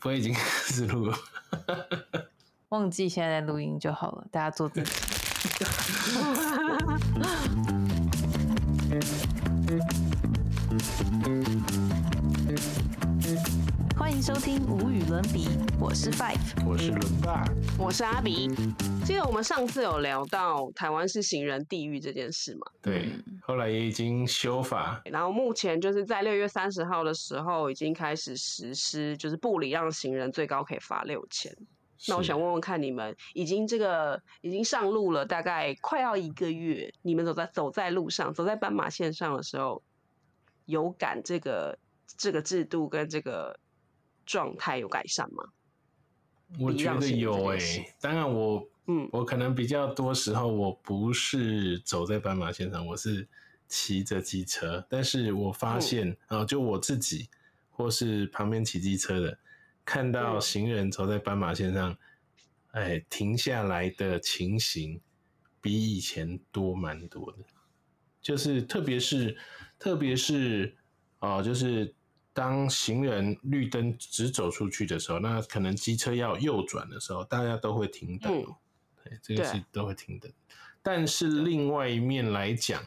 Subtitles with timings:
[0.00, 1.16] 不会已经 开始录了？
[2.70, 4.90] 忘记现在在录音就好了，大家做自己。
[13.98, 15.48] 欢迎收听无与伦比，
[15.80, 16.66] 我是 Five。
[16.66, 17.44] 我是伦爸，
[17.78, 18.48] 我是阿比。
[19.06, 22.66] 记得我们上次有聊到台湾是行人地狱这件事嘛？
[22.82, 23.10] 对，
[23.40, 31.50] 后来也已经修法，然后目前就是在六月三十号的时候已经开始实施，就是不礼让行人最高可以罚六千。
[32.06, 39.82] 那我想问问看，你们已经这个已经上路了，大概快要一个月，你们走在走在路上，走在斑马线上的时候，
[40.66, 41.78] 有感这个
[42.18, 43.58] 这个制度跟这个
[44.26, 45.44] 状态有改善吗？
[46.60, 53.28] 我觉得有诶、当然我嗯，我可能比较多时候我不是走在斑马线上，我是
[53.66, 57.28] 骑着机车，但是我发现，呃，就我自己
[57.70, 59.38] 或是旁边骑机车的，
[59.84, 60.40] 看到嗯。
[60.40, 61.98] 行人走在斑马线上，
[62.70, 65.00] 哎，停下来的情形
[65.60, 67.38] 比以前多蛮多的，
[68.22, 69.36] 就是特别是
[69.80, 70.76] 特别是
[71.18, 71.92] 哦、就是
[72.36, 78.30] 当行人绿灯直走出去的时候，那可能机车要右转的时候，大家都会停等。
[78.30, 78.54] 嗯。
[79.02, 80.30] 对，这个是都会停等。
[80.82, 82.84] 但是另外一面来讲，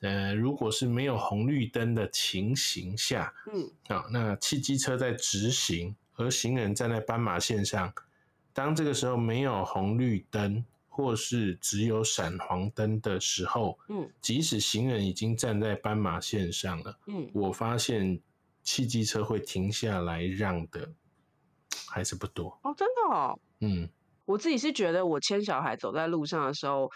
[0.00, 7.90] 呃，如果是没有红绿灯的情形下，嗯，啊，那汽机车在直行，而行人站在斑马线上，
[8.52, 18.20] 当这个时候没有红绿灯，或是只有闪黄灯的时候，嗯，即使行人已经站在斑马线上了，嗯，我发现
[18.66, 20.92] 汽机车会停下来让的
[21.88, 23.38] 还是不多，哦，真的哦。
[23.60, 23.88] 嗯，
[24.24, 26.90] 我自己是觉得，我牵小孩走在路上的时候，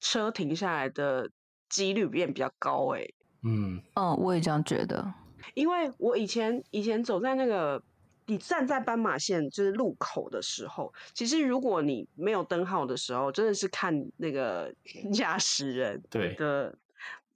[0.00, 1.28] 车停下来的
[1.68, 3.04] 几率变比较高哎、
[3.42, 5.12] 嗯，嗯，我也这样觉得。
[5.54, 7.82] 因为我以前以前走在那个
[8.26, 14.72] 你站在斑马线就是路口的时候，其实如果你没有灯号的时候，真的是看那个
[15.12, 16.78] 驾驶人对，的。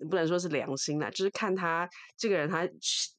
[0.08, 2.68] 不能说是良心啦，就是看他这个人，他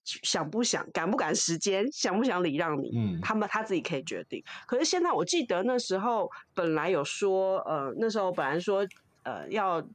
[0.03, 4.43] 想不想、赶不赶时间、想不想礼让你，嗯他们他自己可以决定。
[4.65, 8.87] 可是现在我记得那时候本来有说，呃，那时候本来说，
[9.23, 9.85] 呃，要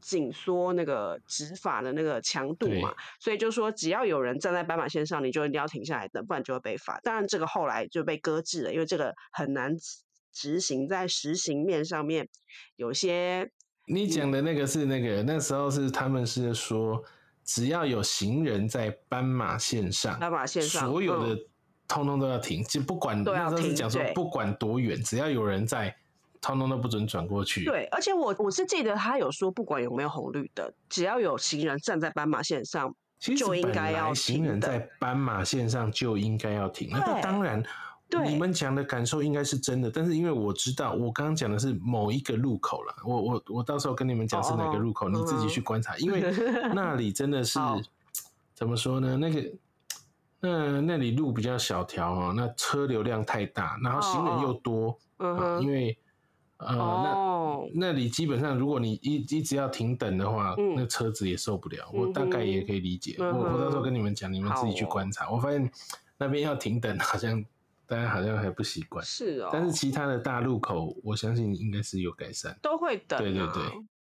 [0.00, 6.98] 紧缩那个执法的那个强度嘛，所以就说只要有人站在斑马线上，你就一定要停下来等，不然就会被罚。
[7.02, 9.98] 当然，这个后来就被搁置了，因为这个很难执
[10.32, 12.28] 执行，在实行面上面
[12.76, 13.50] 有些
[13.92, 17.02] 你讲的那个是那个那时候是他们是说，
[17.44, 21.40] 只要有行人在斑马线上，斑马线上所有的嗯
[21.88, 25.92] 通通都要停，就不管那时候是讲说不管多远，只要有人在，
[26.40, 36.90] 通通都不准转过去。，对，而且我我是记得他有说，不管有没有红绿灯，只要有行人站在斑马线上，其实就应该要行人在斑马线上就应该要停。
[36.92, 37.60] 那当然。
[38.10, 38.28] 对。
[38.28, 46.20] 你们讲的感受应该是真的，但是因为我知道，我刚刚讲的是某一个路口了，我我我到时候跟你们讲是哪个路口，哦你自己去观察，因为
[46.74, 47.58] 那里真的是
[48.54, 49.16] 怎么说呢？
[49.16, 49.50] 那个
[50.40, 55.96] 那那里路比较小条哦，那车流量太大，然后行人又多，嗯因为
[56.58, 60.74] 呃，哦，那那里基本上，如果你一一直要停等的话，嗯。
[60.76, 61.88] 那车子也受不了。
[61.90, 63.16] 我大概也可以理解。
[63.18, 65.30] 嗯我我到时候跟你们讲，你们自己去观察。
[65.30, 65.70] 我发现
[66.18, 67.42] 那边要停等，好像
[67.90, 69.04] 大家好像还不习惯。
[69.04, 72.56] 是哦，但是其他的大路口，我相信应该是有改善。
[72.62, 73.62] 都会等、啊，对对对，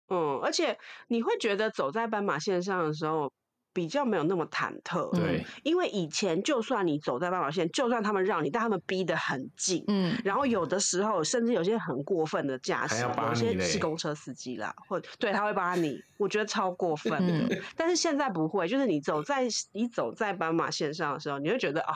[0.09, 0.77] 嗯，而且
[1.07, 3.31] 你会觉得走在斑马线上的时候。
[3.73, 17.33] 比较没有那么忐忑，对，因为以前就算你走在斑马线，就算他们让你，但他们逼得很近，嗯，然后有的时候甚至有些很过分的驾驶，有些是公车司机啦，或对他会扒你，我觉得超过分的。
[17.33, 21.95] 嗯但是现在不会，就是你走在你走在斑马线上的时候，你会觉得啊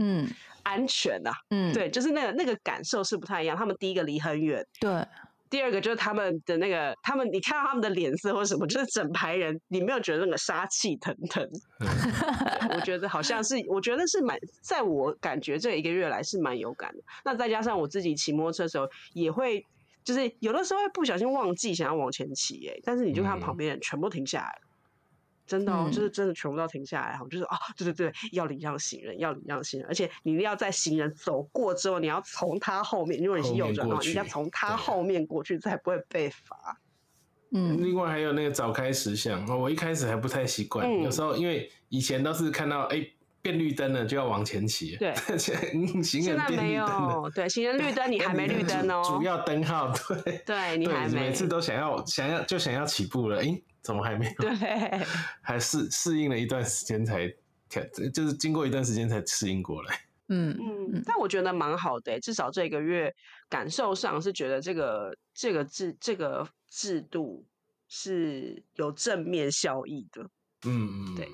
[0.00, 0.28] 嗯
[0.62, 3.56] 安全啊，嗯，对，就是那个那个感受是不太一样。
[3.56, 5.06] 他们第一个离很远，对，
[5.48, 11.42] 第二个就是他们的那个，他们你看到他们的脸色或什么，就是整排人，你没有觉得那个杀气腾腾？
[11.80, 17.02] 对我觉得好像是，我觉得是蛮，在我感觉这一个月来是蛮有感的。
[17.24, 19.64] 那再加上我自己骑摩托车的时候，也会
[20.04, 24.60] 就是有的时候会不小心忘记想要往前骑，哎，但是你就看嗯旁边人全部停下来了。
[25.50, 36.78] 真的哦，嗯就是真的全部都停下来，就是啊，对对对，要礼让行人，要礼让行人，而且你一定要在行人走过之后，你要从他后面，如果你是右转的话，后面过去你要从他后面过去，才不会被罚。
[37.52, 43.04] 嗯另外还有那个早开十项，哦我一开始还不太习惯，嗯有时候因为以前都是看到哎、
[43.42, 49.92] 变绿灯了就要往前骑，对 现在嗯行人变现在没绿灯了，有，对，行人绿灯你 还没绿灯哦，主主要灯号
[50.24, 50.38] 对。
[50.46, 54.32] 对你还，没每次都想要想要就想要起步了，诶，怎么还没有？
[54.40, 55.06] 对，
[55.42, 57.26] 还适适应了一段时间才
[57.68, 57.82] 调，
[58.12, 60.00] 就是经过一段时间才适应过来。
[60.32, 63.12] 嗯嗯，但我觉得蛮好的、至少这个月
[63.48, 67.44] 感受上是觉得这个这个制这个制度
[67.88, 70.22] 是有正面效益的。
[70.66, 71.26] 嗯嗯，对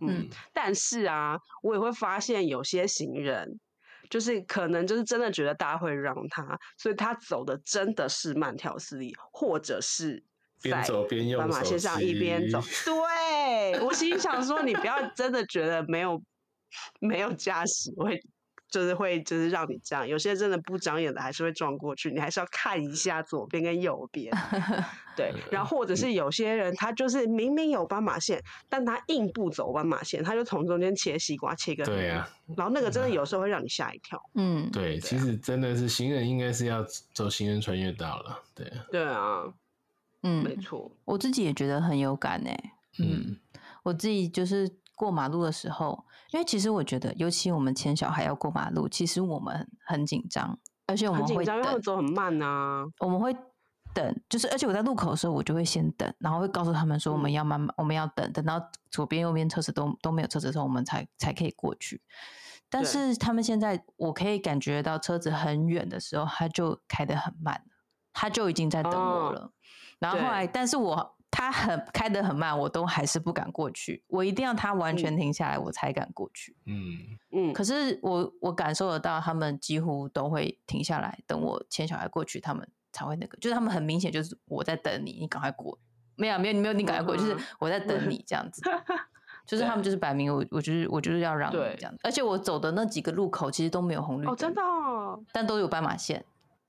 [0.00, 3.60] 嗯嗯，但是啊，我也会发现有些行人，
[4.08, 10.24] 就是可能就是真的觉得大家会让他，所以他走的真的是慢条斯理，或者是
[10.62, 12.68] 边走边用斑马线上一边走机。
[12.86, 16.20] 对我心想说，你不要真的觉得没有
[17.00, 18.20] 没有驾驶会。
[18.72, 20.06] 就是会，就是让你这样。
[20.06, 22.08] 有些真的不长眼的，还是会撞过去。
[22.12, 24.32] 你还是要看一下左边跟右边，
[25.16, 25.34] 对。
[25.50, 34.22] 然后或者是有些人，他就是明明有斑马线，但他硬不走斑马线，他就从中间切西瓜，切个对啊，然后那个真的有时候会让你吓一跳。
[34.36, 39.42] 嗯，对，其实真的是行人应该是要走行人穿越道了，对啊，对啊，
[40.22, 40.90] 嗯，没错。
[41.04, 42.50] 我自己也觉得很有感呢、
[42.98, 43.40] 嗯嗯，
[43.84, 53.34] 我自己就是过马路的时候，因为其实我觉得，尤其我们牵小孩要过马路，其实我们很紧张，而且我们会等，走很慢啊、我们会
[53.94, 62.02] 等，就是而且我在路口的时候，我就会先等，然后会告诉他们说我们嗯要慢慢，我们要等，等到左边右边车子都都没有车子的时候，我们才才可以过去。
[62.68, 67.62] 但是他们现在，我可以感觉到车子很远的时候，他就开得很慢了，
[68.12, 69.52] 他就已经在等我哦了。
[70.00, 76.56] 然后后来，但是我他很开得很慢，我都还是不敢过去，我一定要他完全嗯停下来，我才敢过去。
[76.66, 76.96] 嗯，
[77.30, 85.78] 嗯，可是我我感受得到，他们几乎都会停下来，等我牵小孩过去，他们才会那个，就是他们很明显就是我在等你，你赶快过。
[86.16, 88.62] 没有没有你没有你赶快过，就是我在等你这样子。
[89.46, 96.24] 就是他们就是摆明我我就是我就是要让你对这样，而且我走的那几个路口其实都没有红绿灯，哦，真的、哦，但都有斑马线。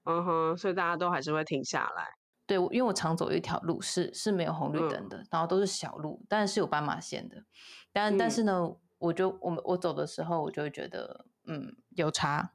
[0.06, 2.08] 嗯哼，所以大家都还是会停下来。
[2.46, 4.90] 对，因为我常走一条路是是没有红绿嗯。
[4.90, 7.44] 灯的，然后都是小路，但是有斑马线的。
[7.94, 8.32] 但、但嗯。
[8.32, 12.52] 是呢，我就我们我走的时候，我就会觉得嗯有差，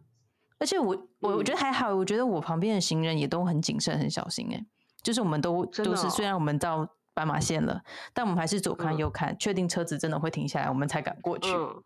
[0.59, 4.67] 而且我我我觉得还好，我觉得我旁边的行人也都很谨慎很小心哎、
[5.03, 8.99] 就是我们都都是虽然我们到斑马线了，但我们还是左看嗯。
[8.99, 11.55] 右看，确定车子真的会停下来，我们才敢过去。
[11.55, 11.83] 嗯，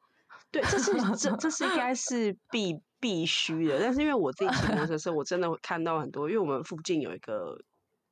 [0.50, 3.78] 对，这是这这是应该是必必须的。
[3.80, 7.56] 但是因为我自己骑摩托车我真的会看到很多，因为我们附近有一个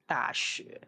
[0.08, 0.80] 大学，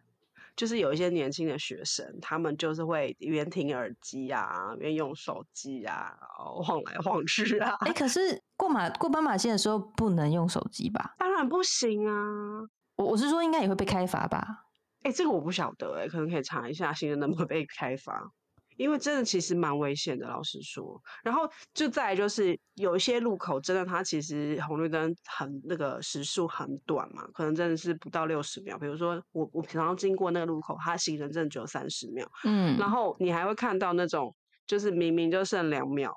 [0.57, 7.77] 就是有一些年轻的学生，他们就是会一边听耳机啊，一边用手机啊，然后晃来晃去啊。
[7.81, 11.15] 哎、可是过马过斑马线的时候不能用手机吧？
[11.19, 12.67] 当然不行啊！
[12.97, 14.67] 我我是说应该也会被开罚吧？
[15.03, 18.33] 哎、这个我不晓得哎、可能可以查一下行人能不能被开罚，
[18.81, 20.99] 因为真的其实蛮危险的，老实说。
[21.23, 21.43] 然后
[21.75, 28.79] 就再来就是有一些路口真的它其实红绿灯很那个时速很短嘛，可能真的是不到六十秒。
[28.79, 34.35] 比如说我我平常经过那个路口，它行人真的只有三十秒，嗯，然后你还会看到那种
[34.67, 36.17] 就是明明就剩两秒，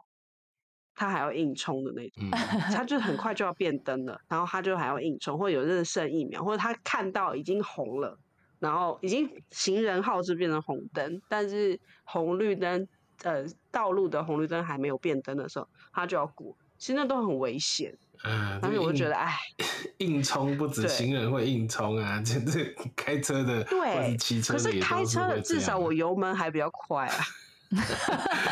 [0.95, 2.23] 他还要硬冲的那种。
[2.23, 2.31] 嗯，
[2.71, 8.17] 他就很快就要变灯了，然后他就还要硬冲，或者有的人剩一秒，或者他看到已经红了，
[8.63, 12.87] 然后已经行人号是变成红灯，但是红绿灯
[13.23, 17.93] 呃道路的红绿灯还没有变灯的时候，他就要过，其实那都很危险。
[18.23, 19.65] 嗯，但是我就觉得，哎，哎，
[19.97, 27.15] 硬冲不止行人会硬冲啊，这这开车的或对骑车可是开车的至少我油门还比较快啊，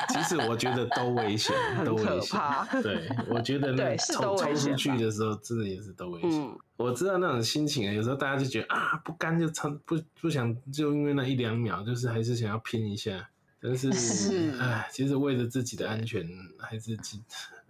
[0.09, 2.39] 其实我觉得都危险， 都危险。
[2.81, 6.31] 对，我觉得那冲冲出去的时候，真的也是都危险。
[6.31, 13.29] 嗯，我知道那种心情啊，有时候大家就觉得啊，不甘就冲，不不想就因为那一两秒，就是还是想要拼一下。
[13.63, 17.21] 但是，是哎，其实为了自己的安全，还是记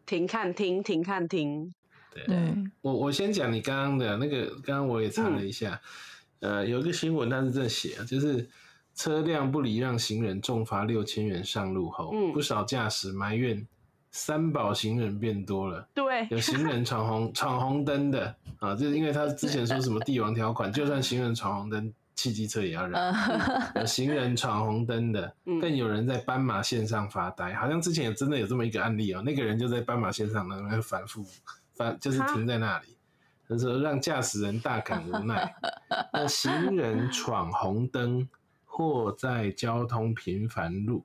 [0.05, 1.73] 停看听，停看听，
[2.13, 2.23] 对。
[2.29, 5.81] 嗯我我先讲你刚刚的那个，刚刚我也查了一下，
[6.39, 8.49] 呃，有一个新闻它是这样写啊，就是
[9.01, 13.65] 车辆不礼让行人重罚六千元上路后，嗯不少驾驶埋怨
[14.11, 15.87] 三宝行人变多了。
[15.91, 23.87] 对，有行人闯红 闯红灯的啊，就是因为他之前说什么帝王条款， 就算行人闯红灯，汽机车也要让。
[23.87, 31.25] 行人闯红灯的，嗯更有人在斑马线上发呆，好像之前也真的有这么一个案例哦，那个人就在斑马线上那边反复
[31.73, 32.95] 反，就是停在那里，
[33.49, 35.51] 他说让驾驶人大感无奈。
[36.13, 38.29] 那行人闯红灯
[38.73, 41.03] 或在交通频繁路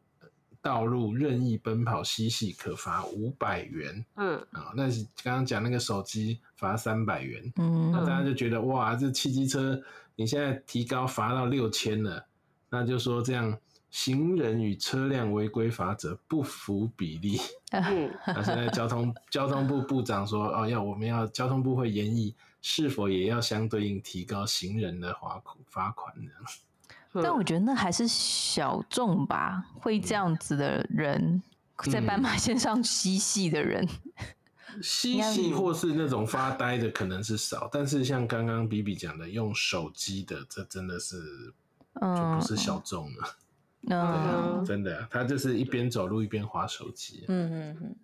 [0.63, 4.05] 道路任意奔跑嬉戏，可罚五百元。
[4.15, 9.83] 嗯，啊、那是刚刚讲那个手机罚三百元，嗯，那大家就觉得哇，这汽机车
[10.15, 12.25] 你现在提高罚到六千了，
[12.71, 13.59] 那就说这样
[13.91, 17.37] 行人与车辆违规罚则不符比例。
[17.73, 22.33] 嗯，那现在交通交通部部长说，哦，要我们要交通部会研议
[22.63, 26.33] 是否也要相对应提高行人的罚款罚款这样。
[26.41, 26.47] 嗯
[27.13, 31.43] 但我觉得那还是小众吧，会这样子的人，
[31.91, 33.87] 在斑马线上嬉戏的人，
[34.83, 41.17] 嬉戏或是那种发呆的可能是少，但是像刚刚比比讲的，用手机的，这真的是
[41.95, 43.37] 就不是小众了。
[43.89, 47.25] 对啊，嗯真的啊，他就是一边走路一边划手机。
[47.29, 47.97] 嗯嗯嗯，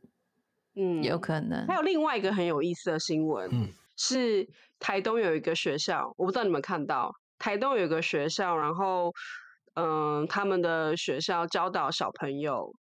[1.01, 1.75] 嗯，有可能还。
[1.75, 9.13] 有另外一个很有意思的新闻，嗯是台东有一个学校，我不知道你们看到，台东有一个学校，然后
[9.75, 12.73] 嗯、他们的学校教导小朋友，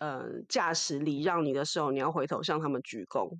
[0.00, 3.30] 嗯、驾驶礼让你的时候，你要回头向他们鞠躬。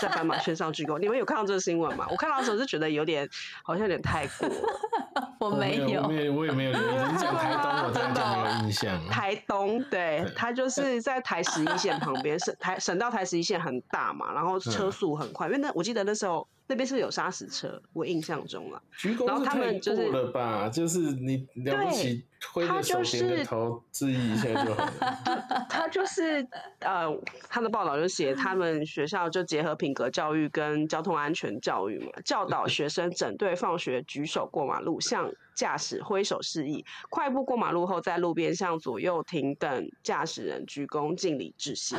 [0.00, 2.06] 在斑马线上鞠躬，你们有看到这个新闻吗？
[2.10, 3.28] 我看到的时候就觉得有点，
[3.64, 4.48] 好像有点太过。
[5.40, 7.12] 我没有，我，也没有留意。
[7.12, 9.04] 你讲台东，我真的没有印象。
[9.08, 18.80] 台东，对对，它就是在台十一线旁边，省台省道台十一线很大嘛，然后车嗯速很快，因为那我记得那时候那边是有砂石车，我印象中了。
[18.96, 20.68] 鞠然后他们就是过了吧？
[20.68, 23.02] 就是你了不起，挥着手
[23.44, 25.66] 头致意一下就好了。
[25.68, 26.46] 他就是
[26.78, 27.12] 呃，
[27.48, 41.96] 他的报道就写他们学校就结合品格教育跟交通安全教育嘛，教导学生整队放学举手过马路，向驾驶挥手示意，快步过马路后在路边向左右停等驾驶人鞠躬敬礼致谢。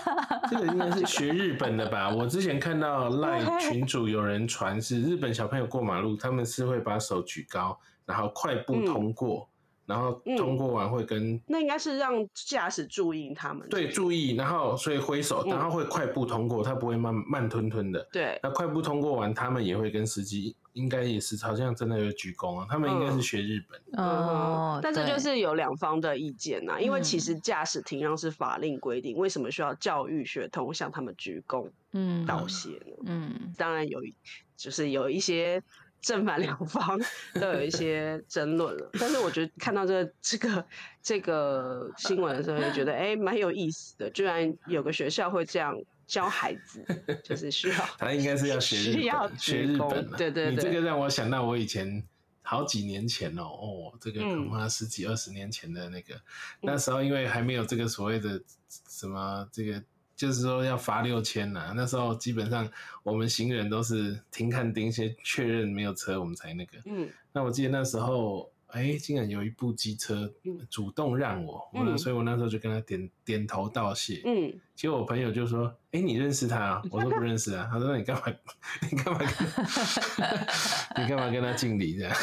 [0.50, 2.14] 这个应该是学日本的吧？
[2.14, 9.48] 我之前看到 赖群主有人传是日本小朋友过马路，他们是会把手举高，然后快步嗯通过，
[9.86, 13.68] 然后通过完会跟那应该是让驾驶注意他们。
[13.68, 18.06] 对注意，然后所以挥手，嗯然后会快步通过，他不会慢慢吞吞的。
[18.12, 23.80] 对，那快步通过完，他们也会跟司机，应该也是好像真的有鞠躬啊，他们应该是学日本。
[24.04, 32.96] 哦，但这就是有两方的意见呐、因为其嗯实驾驶停让是法令规定，为什么需要教育学童向他们鞠躬嗯道谢呢？
[33.06, 34.14] 嗯当然有一，
[34.56, 35.62] 就是有一些
[36.00, 37.00] 正反两方
[37.40, 38.90] 都有一些争论了。
[38.98, 40.66] 但是我觉得看到这个这个
[41.02, 44.10] 这个新闻的时候，就觉得哎，蛮、有意思的。
[44.10, 45.74] 居然有个学校会这样
[46.06, 46.84] 教孩子，
[47.22, 50.16] 就是需要 他应该是要学日需要，学日本啊。
[50.16, 52.02] 对对对你这个让我想到我以前
[52.42, 56.14] 好几年前哦，哦，这个嗯恐怕十几二十年前的那个，
[56.60, 58.40] 那时候因为还没有这个所谓的
[58.88, 59.82] 什么这个。
[60.16, 62.70] 就是说要罚六千呐，那时候基本上
[63.02, 66.78] 我们行人都是停看盯先确认没有车，我们才那个。
[66.84, 74.22] 嗯那我记得那时候，哎、竟然有一部机车嗯主动让我，嗯所以我那时候就跟他点点头道谢。
[74.24, 78.22] 嗯，结果我朋友就说：“哎、你认识他、啊？”我说：“不认识啊。”他说：“那你干嘛？
[78.90, 81.00] 你干嘛跟他？
[81.00, 82.16] 你干嘛跟他敬礼这样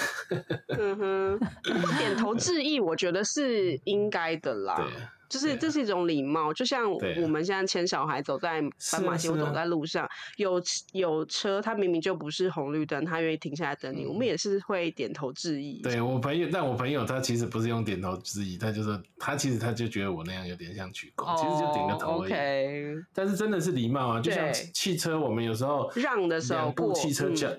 [0.67, 4.75] 嗯哼，不点头致意，我觉得是应该的？”啦。
[4.75, 8.61] 对啊，就是这是一种礼貌，就像我们现在牵小孩走在
[8.91, 10.61] 斑马线，或走在路上，有
[10.91, 15.79] 有车，他明明就不是红绿灯，他愿意停下来等你，我们也是会点头致意。
[15.79, 23.01] 嗯对我朋友，但我朋友他其实不是用点头致意，他就是他其实他就觉得我那样有点像鞠躬，其实就顶个头而已。
[23.13, 27.49] 但是真的是礼貌啊，就像汽车，我们有时候让的时候两部汽车叫、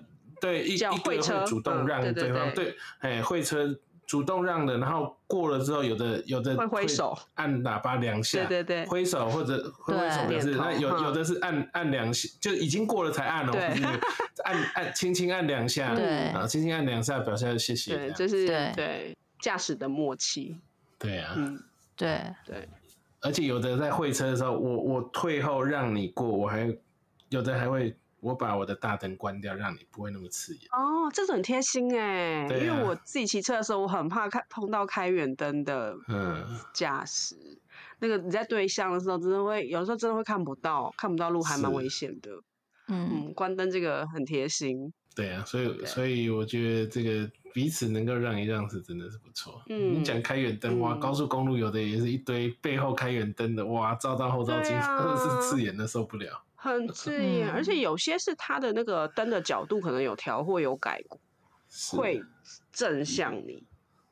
[0.41, 2.65] 对一一个会叫会车主动嗯让对对方，对。
[2.65, 8.87] 对，哎，会车主动让的，然后过了之后，有的有的会挥手，按喇叭两下，对对对。
[8.87, 11.05] 挥手或者挥挥手表示，那有嗯。
[11.05, 13.71] 有的是按按两下，就已经过了才按哦，对。
[13.71, 13.85] 不是
[14.45, 16.29] 按按轻轻按两下，对。
[16.31, 18.73] 啊，轻轻按两下表示谢谢，对，这样这是对。
[18.75, 20.59] 对驾驶的默契。
[20.99, 21.59] 对啊，嗯，
[21.97, 22.69] 对，对，
[23.23, 26.77] 而且有的在会车的时候，我我退后让你过，我还
[27.31, 30.63] 有的还会我把我的大灯关掉，让你不会那么刺眼。
[30.73, 37.37] 哦，这种很贴心哎，因为我自己骑车的时候，我很怕看碰到开远灯的嗯，驾驶。
[38.01, 42.31] 那个你在对向的时候，真的会有时候真的会看不到，看不到路还蛮危险的。
[42.89, 44.93] 嗯嗯，关灯这个很贴心。
[45.15, 49.63] 对啊，所以所以我觉得这个彼此能够让一让是真的是不错。
[49.69, 56.43] 嗯你讲开远灯哇，嗯高速公路有的也是一堆背后开远灯的，哇，照到后照镜真的是刺眼的受不了。
[56.55, 61.21] 很刺眼，而且嗯有些是它的那个灯的角度可能有调或有改过，
[61.97, 62.23] 会
[62.73, 63.65] 正向你，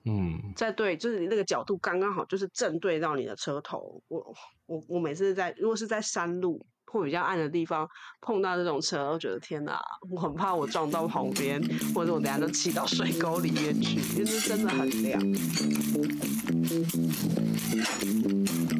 [0.05, 4.03] 嗯，在对，就是你那个角度刚刚好，就是正对到你的车头。
[4.09, 4.35] 我
[4.67, 7.89] 我我每次在如果是在山路或比较暗的地方
[8.21, 9.81] 碰到这种车，我觉得天哪，
[10.11, 11.63] 我很怕我撞到旁边，
[11.95, 15.21] 或者我等下都骑到水沟里面去，因为这真的很亮。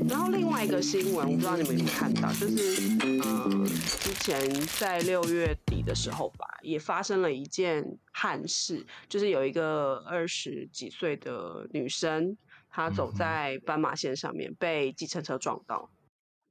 [0.09, 12.37] 然后另外一个新闻，我不知道你们有没有看到，就是呃，之前在六月底的时候吧，也发生了一件憾事，就是有一个二十几岁的女生，
[12.69, 15.89] 她走在斑马线上面被计程车撞到，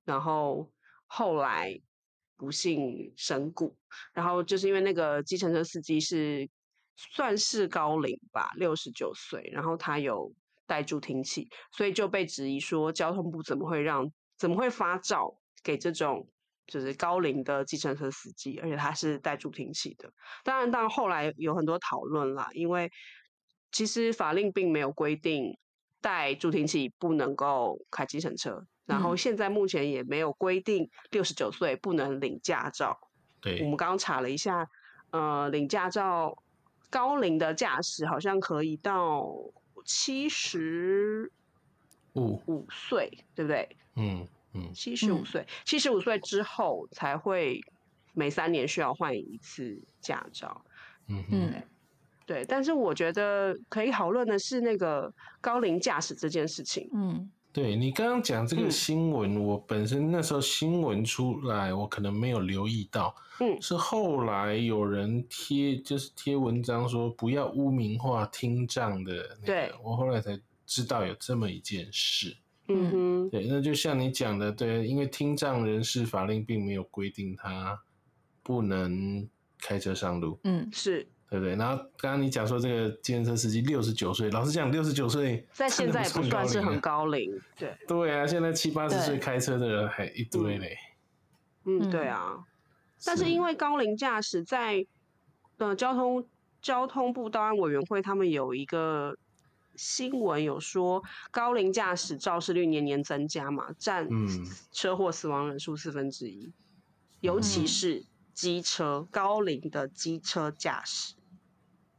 [0.06, 0.70] 然后
[1.12, 1.78] 后来
[2.38, 3.76] 不幸身故，
[4.14, 6.48] 然后就是因为那个计程车司机是
[6.96, 10.32] 算是高龄吧，六十九岁，然后他有
[10.68, 16.30] 带助听器，所以就被质疑说交通部怎么会让怎么会发照给这种
[16.68, 20.14] 就是高龄的计程车司机，而且他是带助听器的。
[20.44, 22.90] 当然，当然后来有很多讨论啦，因为
[23.72, 25.58] 其实法令并没有规定
[26.00, 33.00] 带助听器不能够开计程车，然后嗯现在目前也没有规定六十九岁不能领驾照。
[33.40, 34.68] 对我对们刚刚查了一下，
[35.12, 36.36] 呃，领驾照
[36.90, 39.30] 高龄的驾驶好像可以到
[39.86, 41.32] 七十
[42.16, 43.70] 五，五岁，对不对？
[43.96, 47.62] 嗯嗯七十五嗯岁，七十五岁之后才会
[48.14, 50.66] 每三年需要换一次驾照。
[51.08, 51.64] 嗯哼嗯
[52.26, 56.90] 对，但是我觉得可以讨论的是那个高龄驾驶这件事情。
[56.94, 58.72] 嗯对你刚刚讲这个嗯。
[58.72, 63.62] 新闻，我本身那时候新闻出来，我可能没有留意到，嗯。
[63.62, 72.38] 是后来有人贴，就是贴文章说不要污名化听障的那对，我后来才知道有这么一件事。
[72.68, 72.92] 嗯。
[72.92, 77.82] 哼，对，那就像你讲的，对，因为听障人士法令并没有规定他
[78.44, 79.28] 不能
[79.60, 81.56] 开车上路，嗯，是对不对？
[81.56, 87.40] 然后刚刚你讲说这个计程车司机六十九岁，老实讲，六十九岁在现在也不算是很高龄。
[87.56, 90.76] 对，对啊，现在七八十岁开车的人还一堆嘞。
[91.66, 91.90] 嗯，嗯。
[91.92, 92.44] 对啊。
[93.06, 94.86] 但是因为高龄驾驶在
[95.58, 96.28] 呃交通
[96.62, 99.16] 交通部道安委员会他们有一个
[99.76, 104.46] 新闻有说，高龄驾驶肇事率年年增加嘛，占嗯。
[104.72, 106.52] 车祸死亡人数四分之一，
[107.22, 107.68] 尤其嗯。
[107.68, 111.14] 是机车高龄的机车驾驶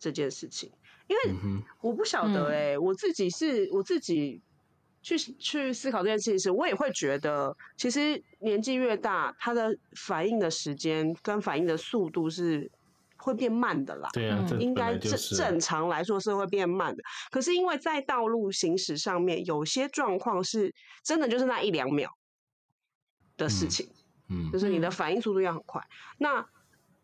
[0.01, 0.73] 这件事情，
[1.07, 4.43] 因为我不晓得嗯哎、我自己是我自己
[5.03, 12.71] 去去思考这件事情时，我也会觉得，其实年纪越大，他的反应的时间跟反应的速度是
[13.17, 14.09] 会变慢的啦。
[14.13, 22.11] 对啊，应该正正常来说是会变慢的，可是因为在道路行驶上面，有些状况是真的就是那一两秒
[23.37, 23.89] 的事嗯情，
[24.29, 25.83] 嗯就是你的嗯反应速度要很快。
[26.19, 26.47] 那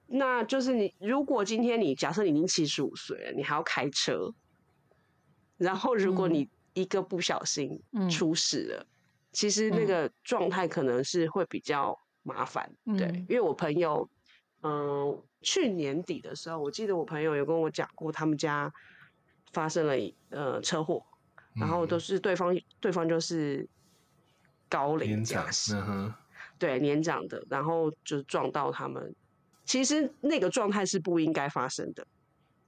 [0.08, 4.32] 那就是你，如果今天你假设你已经七十五岁了，你还要开车，
[5.56, 8.86] 然后如果嗯你一个不小心嗯出事了，
[9.32, 12.70] 其实那嗯个状态可能是会比较麻烦。
[12.96, 14.08] 对，嗯因为我朋友，
[14.62, 18.72] 嗯、去年底的时候，我记得我朋友有跟我讲过，他们家
[19.52, 19.94] 发生了
[20.30, 21.04] 呃车祸，
[21.54, 23.68] 然后都嗯是对方对方就是
[24.68, 26.14] 高龄年长驾，驶，嗯哼，
[26.60, 29.12] 对年长的，然后就撞到他们。
[29.66, 32.06] 其实那个状态是不应该发生的，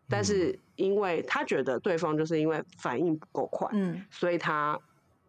[0.09, 4.79] 但嗯是因为他觉得对方就是因为反应不够快，嗯所以他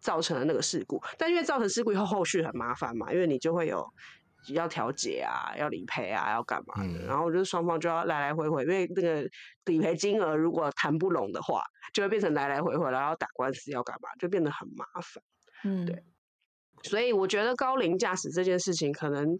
[0.00, 1.00] 造成了那个事故。
[1.16, 3.86] 但因为造成事故以后，后续很麻烦嘛，因为你就会有
[4.48, 9.28] 要调解啊、要理赔啊、要干嘛的，嗯然后就是双方就要来来回回，因为那个
[9.66, 15.22] 理赔金额如果谈不拢的话，就会变成来来回回，然后打官司要干嘛，就变得很麻烦。
[15.64, 16.02] 嗯，对
[16.82, 19.38] 所以我觉得高龄驾驶这件事情，可能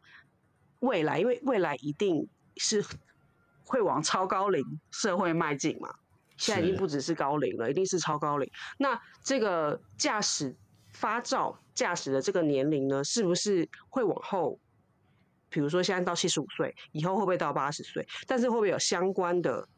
[0.80, 2.84] 未来，因为未来一定是
[3.64, 5.88] 会往超高龄社会迈进嘛。
[6.36, 8.50] 现在已经不只是高龄了，一定是超高龄。
[8.78, 10.56] 那这个驾驶
[10.92, 14.58] 发照驾驶的这个年龄呢，是不是会往后？
[15.50, 18.06] 比如说现在到七十五岁，以后会不会到八十岁？
[18.26, 19.68] 但是会不会有相关的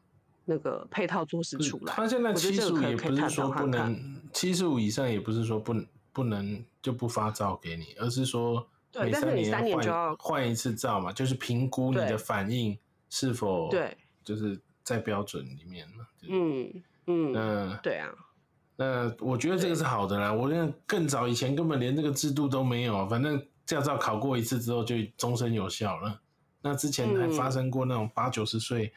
[0.45, 1.95] 那个配套措施出来？
[1.95, 12.79] 他现在七十五也不是说不能，七十五以上也不是说不能不能就不发照给你，而是说每对但是你年换三年就要换一次照嘛，就是评估你的反应
[13.09, 16.07] 是否对，就是在标准里面嘛。
[16.19, 18.11] 就是嗯嗯，那对啊，
[18.77, 20.33] 那我觉得这个是好的啦。
[20.33, 26.21] 我那更早以前根本连这个制度都没有，反正驾照考过一次之后就终身有效了。
[26.61, 28.93] 那之前还发嗯生过那种八九十岁，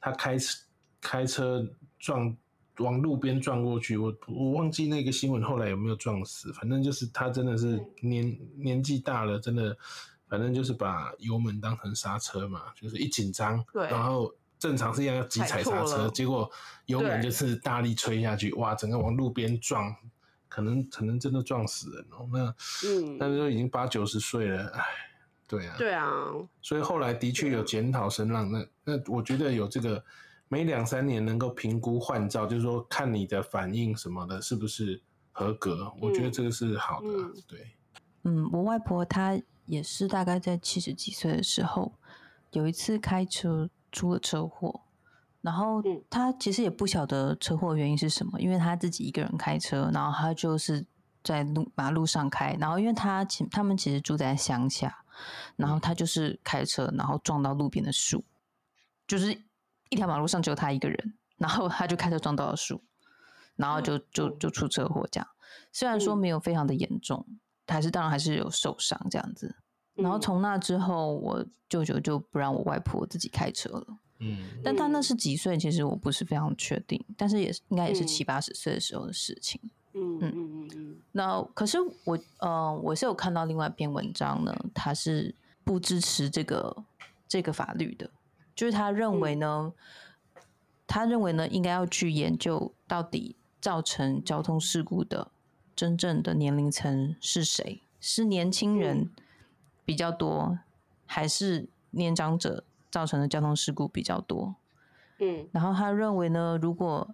[0.00, 0.58] 他开车
[1.00, 1.66] 开车
[1.98, 2.34] 撞
[2.80, 9.76] 往路边撞过去，我我忘记那个新闻后来有没有撞死，反正就是他真的是嗯年年纪大了，真的
[10.28, 16.50] 反正就是把油门当成刹车嘛，就是一紧张，对然后正常是要要急踩刹车，结果
[16.86, 19.94] 油门就是大力吹下去，哇，整个往路边撞，
[20.48, 22.28] 可能可能真的撞死人哦。
[22.32, 22.54] 那
[22.86, 24.84] 嗯那时候已经八九十岁了，唉，
[25.46, 26.06] 对啊，对啊，
[26.62, 30.02] 所以后来的确有检讨声浪，那那我觉得有这个
[30.52, 37.42] 每两三年能够评估换照，就是说看你的反应什么的是不是合格，我觉得这个是好的啊，嗯。
[37.46, 37.70] 对，
[38.24, 41.92] 嗯，我外婆她也是大概在七十几岁的时候，
[42.50, 44.80] 有一次开车出了车祸，
[45.40, 46.02] 然后嗯。
[46.10, 50.84] 她其实也不晓得车祸原因是什么，因为她自己一个人开车，然后她就是
[51.22, 55.04] 在路马路上开，然后因为她其他们其实住在乡下，
[55.54, 58.24] 然后她就是开车，然后撞到路边的树，
[59.06, 59.40] 就是
[59.90, 62.82] 一条马路上只有他一个人，然后他就开车撞到了树，
[63.56, 65.28] 然后就就嗯就出车祸这样。
[65.72, 67.26] 虽然说嗯没有非常的严重，
[67.66, 69.54] 还是当然还是有受伤这样子。
[69.94, 73.86] 然后从那之后，我舅舅就不让我外婆自己开车了。
[74.20, 75.58] 嗯，但他那是几岁？
[75.58, 79.60] 其实我不是非常确定，但是也是应该也是嗯七八十岁的时候的事情。
[79.92, 86.84] 嗯嗯嗯嗯那可是我呃，我是有看到另外一篇文章呢，他是不支持这个
[87.26, 88.08] 这个法律的，
[88.60, 89.72] 就是他认为呢，
[90.86, 95.30] 他认为呢，应该要去研究到底造成交通事故的
[95.74, 99.10] 真正的年龄层是谁，是年轻人
[99.82, 100.58] 比较多，
[101.06, 104.54] 还是年长者造成的交通事故比较多？
[105.20, 107.08] 嗯然后他认为呢，如果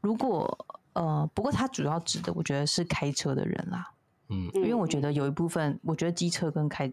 [0.00, 3.92] 如果呃，不过他主要指的，我觉得是开车的人啦，
[4.28, 6.92] 嗯嗯，因为我觉得有一部分，我觉得机车跟开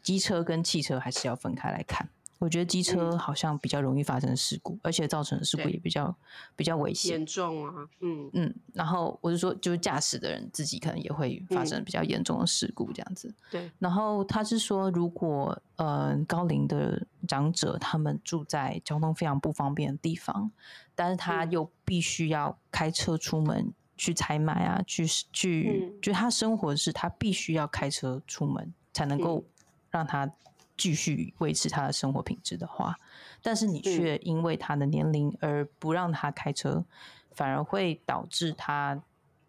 [0.00, 2.08] 机车跟汽车还是要分开来看。
[2.38, 6.14] 我觉得机车好像比较容易发生事故，而且造成的事故也比较
[6.54, 7.12] 比较危险。
[7.12, 8.30] 严重啊，嗯。
[8.34, 13.34] 嗯，然后我就说，就是驾驶的人自己可能也会发生比较严重的事故这样子。
[13.50, 20.50] 对，然后他是说，如果呃高龄的长者他们住在交通非常不方便的地方，
[20.94, 21.50] 但是他嗯。
[21.52, 26.00] 又必须要开车出门去采买啊，去去，嗯。
[26.02, 29.44] 就他生活是他必须要开车出门才能够
[29.90, 30.30] 让他
[30.76, 32.94] 继续维持他的生活品质的话，
[33.42, 36.84] 但是你却因为他的年龄而不让他开车，
[37.32, 39.00] 反而会导致他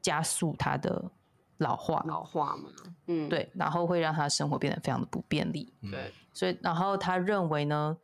[0.02, 1.12] 加速他的
[1.58, 2.04] 老化。
[2.08, 2.70] 老化嘛，
[3.08, 5.74] 嗯，对，然后会让他生活变得非常的不便利。
[5.92, 7.98] 对，所以，然后他认为呢，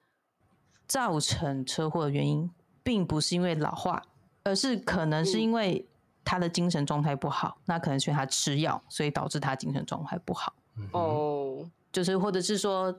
[0.87, 2.49] 造成车祸的原因
[2.83, 4.01] 并不是因为老化，
[4.43, 5.87] 而是可能是嗯因为
[6.25, 10.53] 他的精神状态不好，那可能是因为他吃药，所以导致他精神状态不好。
[10.75, 12.93] 嗯，哦，就是或者是说，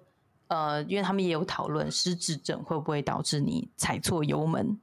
[0.48, 4.78] 呃，因为他们也有讨论失智症会不会导致你踩错油门，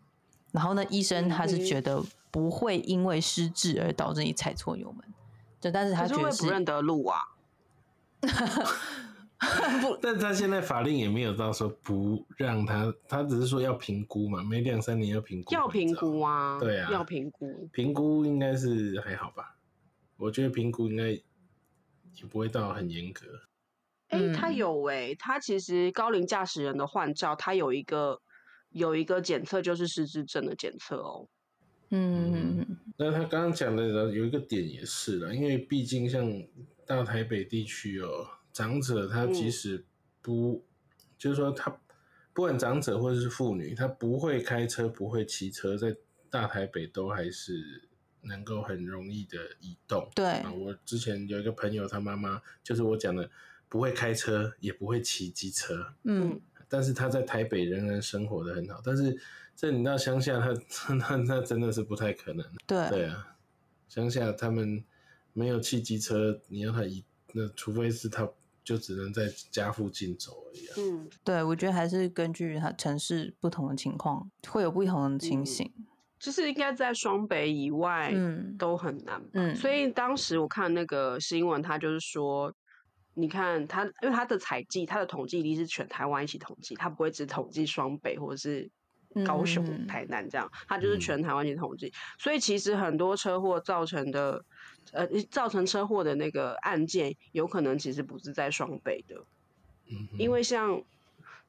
[0.52, 5.04] 然后呢，医生他是嗯觉得不会因为失智而导致你踩错油门，
[5.62, 7.20] 对，但是他可是觉得是会不认得路啊，
[9.82, 19.56] 不但他现在法令也没有到说不让他，他只是说要评估嘛，每两三年要评估，要评估，啊，对啊要评估，评估应该是还好吧？
[20.18, 21.24] 我觉得评估应该也
[22.30, 23.26] 不会到很严格。
[24.12, 28.22] 哎、嗯他有哎、他其实高龄驾驶人的换照，他有一个
[28.70, 31.28] 有一个检测，就是失智症的检测哦。
[31.90, 32.66] 嗯，
[32.98, 36.32] 那他刚刚讲的有一个点也是了，因为毕竟像
[36.86, 39.86] 大台北地区哦，长者他即嗯使
[40.22, 40.66] 不，
[41.18, 41.70] 就是说他
[42.34, 45.94] 不管长者或者是妇女，他不会开车、不会骑车，在
[46.30, 47.90] 大台北都还是
[48.22, 50.10] 能够很容易的移动。
[50.16, 53.30] 对啊，我之前有一个朋友，他妈妈就是我讲的，
[53.72, 58.82] 不会开车，也不会骑机车，嗯，但是他在台北仍然生活的很好。
[58.84, 59.18] 但是
[59.56, 60.54] 这你到乡下他，
[61.00, 62.46] 他 那真的是不太可能。
[62.68, 63.38] 对，对啊，
[63.88, 64.84] 乡下他们
[65.32, 68.30] 没有汽机车，你让他一，那除非是他
[68.62, 70.76] 就只能在家附近走而已啊。
[70.78, 75.72] 嗯，对，我觉得还是根据他城市不同的情况，会有不同的情嗯形。
[76.20, 79.30] 就是应该在双北以外嗯都很难吧。
[79.36, 82.54] 嗯所以当时我看那个新闻，他就是说。
[83.22, 88.70] 你看他，因为他的采计，他的统计一定是全台湾一起统计，他不会只统计双北或者是
[89.26, 89.86] 高雄、嗯。
[89.88, 91.00] 台南这样，他就是嗯。
[91.00, 91.94] 全台湾一起统计。
[92.18, 94.44] 所以其实很多车祸造成的，
[94.92, 99.24] 呃，造成车祸的那个案件，有可能其实不是在双北的，
[99.90, 100.82] 嗯，因为像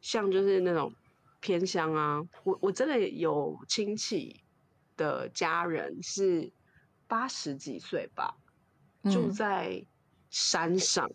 [0.01, 0.93] 像就是那种
[1.41, 4.43] 偏乡啊，我我真的有亲戚
[4.97, 6.53] 的家人是
[7.07, 8.35] 八十几岁吧，
[9.05, 9.33] 住嗯。
[9.33, 9.85] 在
[10.35, 11.11] 山上，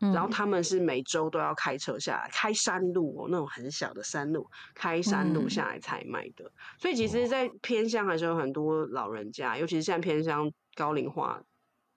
[0.00, 6.50] 嗯然后他们是每周都要开车下来，开山路哦，那种很小的山路，开山路嗯下来采买的。
[6.78, 11.42] 所以其实，在偏乡还是有很多老人家，尤其是现在偏乡高龄化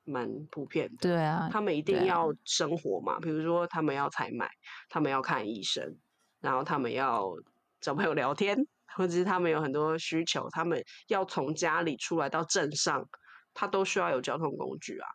[0.06, 0.96] 蛮普遍的。
[1.02, 4.50] 对啊，他们一定要生活嘛，比如说他们要采买，
[4.88, 5.98] 他们要看医生，
[6.40, 7.34] 然后他们要
[7.82, 8.58] 找朋友聊天，
[8.96, 13.08] 或者是他们有很多需求，他们要从家里出来到镇上，
[13.54, 15.08] 他都需要有交通工具啊，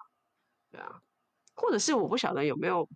[0.70, 1.00] 对啊，
[1.54, 2.88] 或者是我不晓得有没有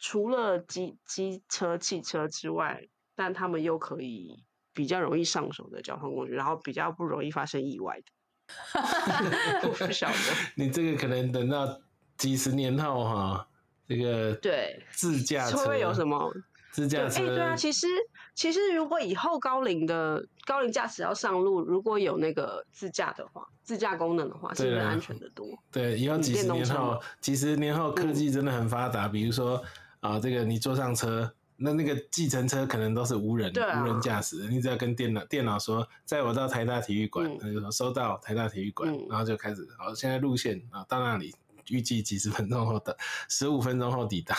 [0.00, 8.04] 除了机机车、汽车之外，但他们又可以比较容易上手的交通工具，然后比较不容易发生意外的。
[9.68, 10.16] 我不晓得，
[10.56, 11.80] 你这个可能等到
[12.16, 13.48] 几十年后哈，
[13.88, 16.30] 这个对，自驾车会有什么？
[16.70, 17.24] 自驾车？
[17.26, 17.86] 对啊，其实
[18.34, 25.46] 其实如果以后高龄的高龄驾驶要上路，如果有那个自驾的话，自驾功能的话，是不是安全的多？
[25.70, 29.62] 对，以后嗯几十年后，几十年后科嗯技真的很发达，比如说
[30.00, 31.32] 啊，这个你坐上车。
[31.64, 41.32] 那那个计程车可能都是无人、无人驾驶的，你只要跟电脑电脑说载我到台大体育馆嗯，那就说收到台大体育馆，嗯然后就开始好，现在路线啊到那里
[41.68, 42.96] 预计几十分钟后的
[43.28, 44.36] 十五分钟后抵达。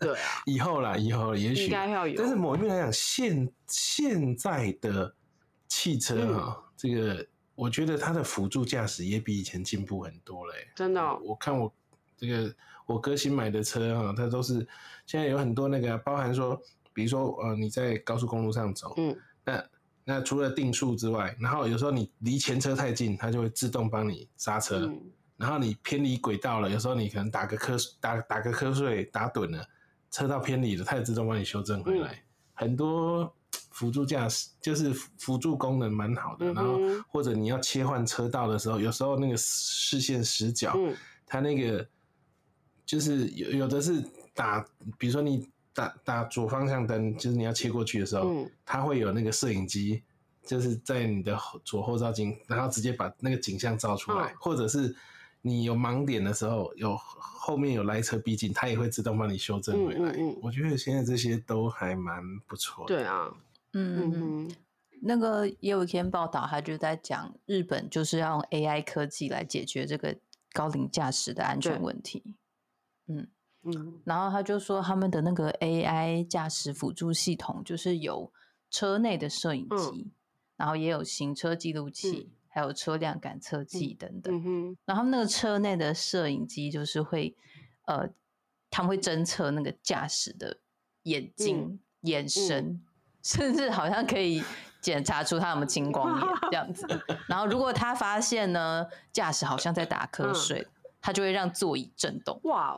[0.00, 1.64] 对啊， 以后啦，以后也许。
[1.64, 2.14] 应该要有。
[2.16, 5.14] 但是某一面来讲，现现在的
[5.68, 10.68] 汽车哈、这个我觉得它的辅助驾驶也比以前进步很多嘞、欸。
[10.76, 11.18] 真的哦。
[11.24, 11.72] 我看我
[12.16, 12.54] 这个
[12.86, 14.66] 我哥新买的车哈，它都是
[15.06, 16.60] 现在有很多那个包含说，
[16.92, 19.16] 比如说呃你在高速公路上走，嗯。
[19.44, 19.64] 那
[20.04, 24.86] 那除了定速之外，然后有时候你离前车太近，它就会自动帮你刹车。
[24.86, 25.00] 嗯
[25.40, 29.66] 然后你偏离轨道了，有时候你可能打个瞌打打个瞌睡打盹了，
[30.10, 32.12] 车道偏离了，它也自动帮你修正回来。
[32.12, 32.18] 嗯。
[32.52, 33.34] 很多
[33.70, 40.94] 辅助驾驶就是辅辅助功能蛮好的，嗯然后或者你要切换车道的时候，有时候那个视线死角，嗯
[41.26, 41.88] 它那个
[42.84, 44.62] 就是有有的是打，
[44.98, 48.50] 比如说你打打左方向灯，就是你要切过去的时候，嗯。
[48.66, 50.02] 它会有那个摄影机，
[50.44, 54.94] 就是在你的左后照镜，然后直接把那个景象照出来，嗯或者是
[55.42, 60.10] 你有盲点的时候，有后面有来车逼近，它也会自动帮你修正回来。
[60.10, 62.94] 嗯嗯嗯我觉得现在这些都还蛮不错的。
[62.94, 63.34] 对啊，
[63.72, 64.48] 嗯
[65.02, 70.14] 那个也有一篇报道，他就在讲日本就是要用 AI 科技来解决这个
[70.52, 72.36] 高龄驾驶的安全问题。
[73.06, 73.26] 嗯，
[73.62, 78.30] 嗯然后他就说他们的那个 AI 驾驶辅助系统，就是有
[78.70, 80.12] 车内的摄影机，
[80.58, 84.76] 然后也有行车记录器，还有车辆感测器等等。
[84.84, 87.34] 然后那个车内的摄影机就是会，
[87.86, 88.08] 呃，
[88.70, 90.58] 他们会侦测那个驾驶的
[91.04, 92.80] 眼睛、眼神，
[93.22, 94.44] 甚至好像可以
[94.82, 96.86] 检查出他有没有青光眼 这样子。
[97.26, 100.66] 然后如果他发现呢，驾驶好像在打瞌嗯睡，
[101.00, 102.38] 他就会让座椅震动。
[102.44, 102.76] 哇哦，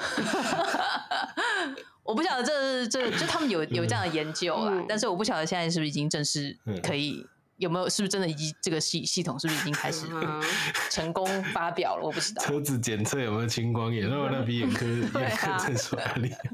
[2.02, 7.26] 我不晓得这这就他们有有这样的研究啦，嗯但是我不晓得现在是不是已经正式嗯可以。
[7.60, 7.88] 有没有？
[7.88, 10.42] 是不是真的已经这个系系统是不是已经开始嗯
[10.90, 12.02] 成功发表了？
[12.04, 12.42] 我不知道。
[12.44, 14.84] 车子检测有没有青光眼，那我那比眼科
[15.20, 16.38] 眼科诊所还厉害。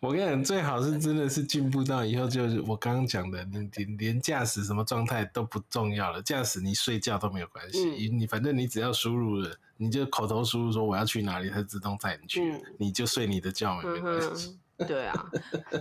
[0.00, 14.48] 我跟你讲，最好是真的是进步到以后，就是我刚刚讲的，你连连驾驶什么状态都不重要了，驾驶你睡觉都没有关系，嗯你反正你只要输入了，你就口头输入说我要去哪里，它自动载你去，嗯你就睡你的觉也没嗯关系。
[14.48, 15.26] 哼，对啊，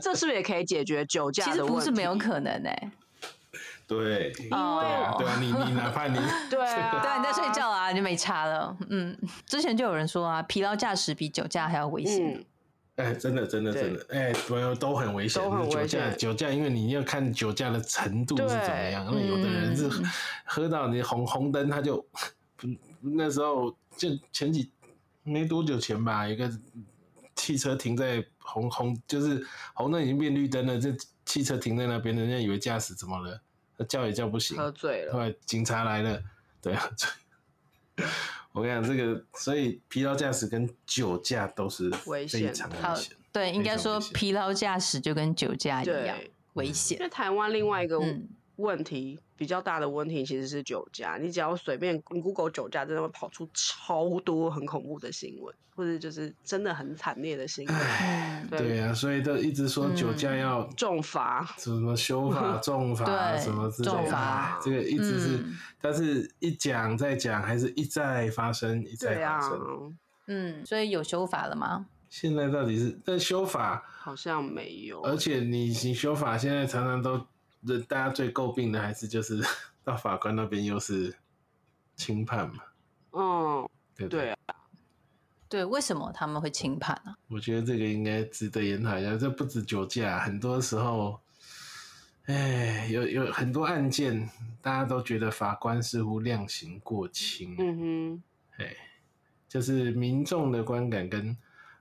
[0.01, 1.79] 这是不是也可以解决酒驾其实的问题？
[1.79, 2.91] 不是没有可能哎、
[3.87, 6.15] 对，对哦啊，对啊，你你哪怕你
[6.49, 8.77] 对啊，对啊，你在睡觉啊，你就没差了。
[8.89, 12.33] 嗯，之前就有人说啊，疲劳驾驶比酒驾还要危险。
[12.33, 12.45] 嗯，
[12.97, 15.41] 哎，真的，真的，真的，哎，对，都很危险。
[15.41, 19.07] 都很危酒驾，酒驾，因为你要看酒驾的程度是怎么样。
[19.09, 20.03] 那有的人是嗯
[20.45, 22.05] 喝到你红红灯，他就
[23.01, 24.71] 那时候就前几
[25.23, 26.51] 没多久前吧，有一个
[27.35, 33.39] 汽车停在红红，就是红灯已经变绿灯了，这汽车停在那边，人家以为驾驶怎么了，
[33.87, 36.21] 叫也叫不醒，喝醉了，后来警察来了，
[36.61, 36.89] 对啊，
[38.51, 43.15] 我跟你讲，这个所以疲劳驾驶跟酒驾都是危险非常好危险。
[43.31, 46.17] 对，应该说疲劳驾驶就跟酒驾一样
[46.53, 46.97] 危险。
[46.99, 48.27] 那台湾另外一个嗯
[48.59, 61.55] 问题、比较大的问题其实是酒驾，你只要随便你 Google 酒驾，真的会跑出超多很恐怖的新闻，或者就是真的很惨烈的新闻，嗯，对啊，所以都一直说酒驾要重罚。
[61.57, 69.97] 什么修法、 重罚对什么之类的重罚哎，这个一直是嗯，但是一讲再讲，还是一再发生，一再发，生。
[70.27, 71.87] 嗯，所以有修法了吗？
[72.09, 74.99] 现在到底是在修法，好像没有。
[75.03, 77.23] 而且你你修法现在常常都，
[77.61, 79.43] 人大家最诟病的还是就是
[79.83, 81.15] 到法官那边又是
[81.95, 82.63] 轻判嘛，
[83.11, 84.37] 嗯，对不对啊，
[85.49, 89.17] 对，为什么他们会轻判呢、我觉得这个应该值得研讨一下。
[89.17, 91.19] 这不止酒驾，很多时候，
[92.25, 94.29] 哎，有有很多案件，
[94.61, 98.23] 大家都觉得法官似乎量刑过轻，嗯哼
[98.63, 98.75] 哎，
[99.47, 101.35] 就是民众的观感跟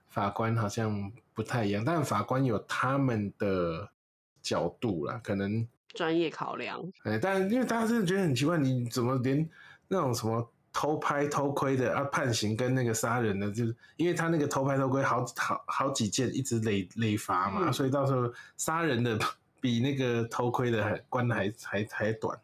[0.09, 3.91] 法官好像不太一样，但法官有他们的
[4.41, 6.79] 角度啦，可能，专业考量。
[7.03, 9.47] 哎，但因为大家真的觉得很奇怪，你怎么连
[9.87, 19.19] 那种什么偷拍偷窥的啊判刑跟那个杀人的，就是因为他那个偷拍偷窥好好好几件一直累累罚嘛，嗯所以到时候杀人的
[19.61, 22.39] 比那个偷窥的还关的还还还短，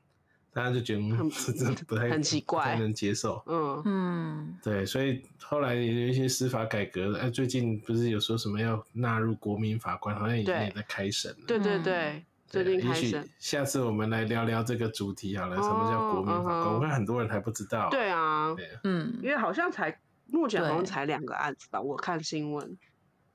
[0.56, 3.44] 大家就觉得嗯很 这这不太很奇怪不太能接受。
[3.46, 11.38] 嗯，嗯，对，所以后来也有一些司法改革，哎，最近不是有说什么要纳入国民法官，好像已经也在开审了。
[11.46, 13.30] 对对嗯对，最对也许近开审。
[13.38, 16.74] 下次我们来聊聊这个主题好了，什么叫国民法官？
[16.74, 17.89] 我看很多人还不知道。
[17.89, 22.78] 对啊，对啊，嗯因为好像才目前好像才两个案子吧，我看新闻，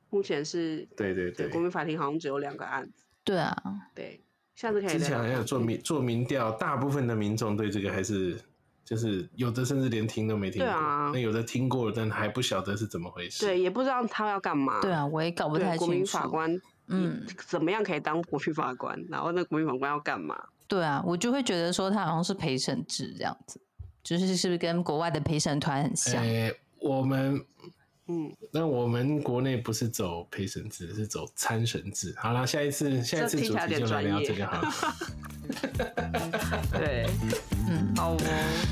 [0.08, 3.04] 目前是对对对对国民法庭好像只有两个案子。
[3.22, 3.54] 对啊，
[3.94, 4.22] 对，
[4.60, 8.38] 下次可以之前好像有做民做民调，大部分的民众对这个还是
[8.84, 13.46] 就是有的甚至连听都没听过，对啊那有的听过了，但还不晓得是怎么回事。
[13.46, 14.78] 对，也不知道他要干嘛。
[14.82, 16.18] 对啊，我也搞不对，太国民清楚。
[16.18, 16.52] 法官，
[16.88, 19.02] 嗯嗯，怎么样可以当国民法官？
[19.08, 20.38] 然后那国民法官要干嘛？
[20.68, 23.58] 对啊，我就会觉得说他好像是陪审制这样子，
[24.02, 26.22] 就是是不是跟国外的陪审团很像？
[26.22, 27.42] 诶、我们
[28.10, 32.12] 嗯，那我们国内不是走陪审制，是走参审制。
[32.16, 34.72] 好了，下一次下一次主题就来聊这个好了。
[36.72, 37.06] 对，
[37.68, 38.16] 嗯，好哦，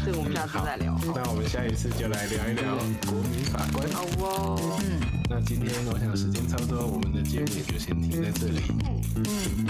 [0.05, 0.99] 这个我们下次再聊。
[1.15, 3.89] 那我们下一次就来聊一聊国民法官。
[3.93, 8.61] 好哦，嗯那今天我想时间差不多，我们的节目也就先停在这里。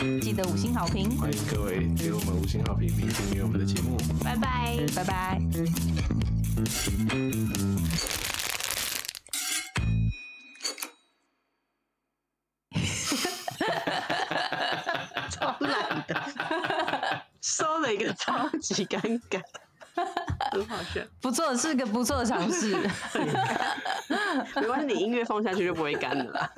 [0.00, 3.98] 嗯，记得五星好评，欢迎各位给我们五星好评，并订阅我们的节目。
[4.24, 4.78] 拜拜。
[4.94, 5.40] 拜拜。
[18.18, 19.00] 超级尴
[19.30, 19.40] 尬，
[20.52, 21.00] 很好笑。
[21.20, 22.76] 不错，是个不错的尝试。
[24.60, 26.50] 没关系，你音乐放下去就不会干了啦。